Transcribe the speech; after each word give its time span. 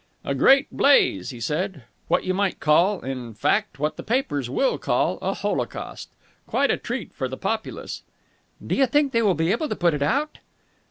"A 0.25 0.33
great 0.33 0.71
blaze!" 0.75 1.29
he 1.29 1.39
said. 1.39 1.83
"What 2.07 2.23
you 2.23 2.33
might 2.33 2.59
call 2.59 3.01
in 3.01 3.35
fact 3.35 3.77
what 3.77 3.97
the 3.97 4.01
papers 4.01 4.49
will 4.49 4.79
call 4.79 5.19
a 5.21 5.35
holocaust. 5.35 6.09
Quite 6.47 6.71
a 6.71 6.77
treat 6.77 7.13
for 7.13 7.27
the 7.27 7.37
populace." 7.37 8.01
"Do 8.65 8.73
you 8.73 8.87
think 8.87 9.11
they 9.11 9.21
will 9.21 9.35
be 9.35 9.51
able 9.51 9.69
to 9.69 9.75
put 9.75 9.93
it 9.93 10.01
out?" 10.01 10.39